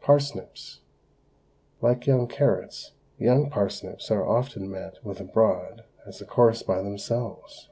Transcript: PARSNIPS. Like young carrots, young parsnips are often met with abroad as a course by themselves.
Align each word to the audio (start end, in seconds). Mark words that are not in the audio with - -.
PARSNIPS. 0.00 0.80
Like 1.80 2.04
young 2.04 2.26
carrots, 2.26 2.94
young 3.16 3.48
parsnips 3.48 4.10
are 4.10 4.26
often 4.26 4.68
met 4.68 4.94
with 5.04 5.20
abroad 5.20 5.84
as 6.04 6.20
a 6.20 6.24
course 6.26 6.64
by 6.64 6.82
themselves. 6.82 7.68